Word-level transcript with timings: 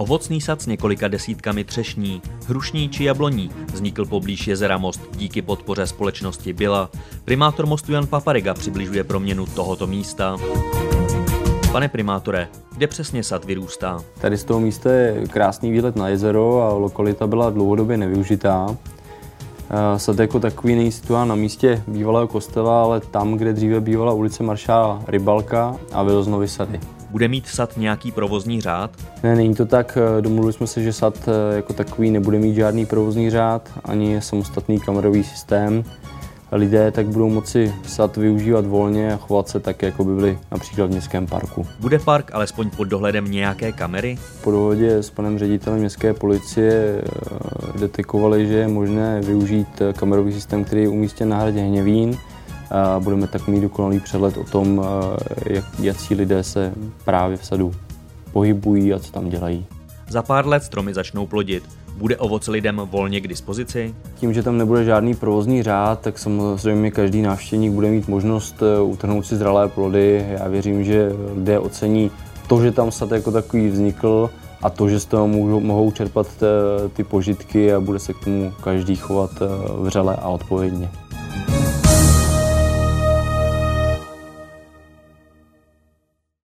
Ovocný 0.00 0.40
sad 0.40 0.62
s 0.62 0.66
několika 0.66 1.08
desítkami 1.08 1.64
třešní, 1.64 2.22
hrušní 2.46 2.88
či 2.88 3.04
jabloní 3.04 3.50
vznikl 3.72 4.04
poblíž 4.04 4.46
jezera 4.46 4.78
Most 4.78 5.00
díky 5.16 5.42
podpoře 5.42 5.86
společnosti 5.86 6.52
Byla. 6.52 6.90
Primátor 7.24 7.66
mostu 7.66 7.92
Jan 7.92 8.06
Papariga 8.06 8.54
přibližuje 8.54 9.04
proměnu 9.04 9.46
tohoto 9.46 9.86
místa. 9.86 10.36
Pane 11.72 11.88
primátore, 11.88 12.48
kde 12.76 12.86
přesně 12.86 13.24
sad 13.24 13.44
vyrůstá? 13.44 14.00
Tady 14.20 14.36
z 14.36 14.44
toho 14.44 14.60
místa 14.60 14.92
je 14.92 15.28
krásný 15.28 15.70
výlet 15.70 15.96
na 15.96 16.08
jezero 16.08 16.62
a 16.62 16.72
lokalita 16.74 17.26
byla 17.26 17.50
dlouhodobě 17.50 17.96
nevyužitá. 17.96 18.76
Eh, 19.70 19.98
sad 19.98 20.18
jako 20.18 20.40
takový 20.40 20.74
není 20.74 20.92
situován 20.92 21.28
na 21.28 21.34
místě 21.34 21.82
bývalého 21.86 22.28
kostela, 22.28 22.82
ale 22.82 23.00
tam, 23.00 23.34
kde 23.34 23.52
dříve 23.52 23.80
bývala 23.80 24.12
ulice 24.12 24.42
Maršála 24.42 25.02
Rybalka 25.06 25.76
a 25.92 26.02
Viloznovy 26.02 26.48
sady. 26.48 26.80
Bude 27.10 27.28
mít 27.28 27.46
sad 27.46 27.76
nějaký 27.76 28.12
provozní 28.12 28.60
řád? 28.60 28.90
Ne, 29.22 29.36
není 29.36 29.54
to 29.54 29.66
tak. 29.66 29.98
Eh, 30.18 30.22
domluvili 30.22 30.52
jsme 30.52 30.66
se, 30.66 30.82
že 30.82 30.92
sad 30.92 31.28
eh, 31.28 31.56
jako 31.56 31.72
takový 31.72 32.10
nebude 32.10 32.38
mít 32.38 32.54
žádný 32.54 32.86
provozní 32.86 33.30
řád, 33.30 33.70
ani 33.84 34.20
samostatný 34.20 34.80
kamerový 34.80 35.24
systém. 35.24 35.84
Lidé 36.52 36.90
tak 36.90 37.06
budou 37.06 37.28
moci 37.28 37.74
sad 37.86 38.16
využívat 38.16 38.66
volně 38.66 39.12
a 39.12 39.16
chovat 39.16 39.48
se 39.48 39.60
tak, 39.60 39.82
jako 39.82 40.04
by 40.04 40.14
byli 40.14 40.38
například 40.50 40.86
v 40.86 40.90
městském 40.90 41.26
parku. 41.26 41.66
Bude 41.80 41.98
park 41.98 42.30
alespoň 42.34 42.70
pod 42.70 42.84
dohledem 42.84 43.30
nějaké 43.30 43.72
kamery? 43.72 44.18
Po 44.44 44.50
dohodě 44.50 44.96
s 44.96 45.10
panem 45.10 45.38
ředitelem 45.38 45.78
městské 45.78 46.14
policie 46.14 47.02
detekovali, 47.80 48.46
že 48.46 48.54
je 48.54 48.68
možné 48.68 49.20
využít 49.20 49.82
kamerový 49.96 50.32
systém, 50.32 50.64
který 50.64 50.82
je 50.82 50.88
umístěn 50.88 51.28
na 51.28 51.38
hradě 51.38 51.60
Hněvín. 51.60 52.18
A 52.70 53.00
budeme 53.00 53.26
tak 53.26 53.48
mít 53.48 53.60
dokonalý 53.60 54.00
přehled 54.00 54.36
o 54.36 54.44
tom, 54.44 54.84
jak, 55.46 55.64
jaký 55.80 56.14
lidé 56.14 56.42
se 56.42 56.72
právě 57.04 57.36
v 57.36 57.46
sadu 57.46 57.74
pohybují 58.32 58.94
a 58.94 58.98
co 58.98 59.12
tam 59.12 59.28
dělají. 59.28 59.66
Za 60.08 60.22
pár 60.22 60.46
let 60.46 60.64
stromy 60.64 60.94
začnou 60.94 61.26
plodit. 61.26 61.62
Bude 61.96 62.16
ovoce 62.16 62.50
lidem 62.50 62.82
volně 62.90 63.20
k 63.20 63.28
dispozici? 63.28 63.94
Tím, 64.14 64.32
že 64.32 64.42
tam 64.42 64.58
nebude 64.58 64.84
žádný 64.84 65.14
provozní 65.14 65.62
řád, 65.62 66.00
tak 66.00 66.18
samozřejmě 66.18 66.90
každý 66.90 67.22
návštěvník 67.22 67.72
bude 67.72 67.90
mít 67.90 68.08
možnost 68.08 68.56
eh, 68.62 68.80
utrhnout 68.80 69.26
si 69.26 69.36
zralé 69.36 69.68
plody. 69.68 70.26
Já 70.28 70.48
věřím, 70.48 70.84
že 70.84 71.12
lidé 71.34 71.58
ocení 71.58 72.10
to, 72.48 72.62
že 72.62 72.72
tam 72.72 72.90
sad 72.90 73.10
jako 73.10 73.32
takový 73.32 73.68
vznikl 73.68 74.30
a 74.62 74.70
to, 74.70 74.88
že 74.88 75.00
z 75.00 75.04
toho 75.04 75.28
mohou, 75.28 75.60
mohou 75.60 75.90
čerpat 75.90 76.26
eh, 76.42 76.88
ty 76.88 77.04
požitky 77.04 77.72
a 77.72 77.80
bude 77.80 77.98
se 77.98 78.12
k 78.12 78.24
tomu 78.24 78.52
každý 78.62 78.96
chovat 78.96 79.30
eh, 79.40 79.46
vřele 79.82 80.16
a 80.16 80.28
odpovědně. 80.28 80.90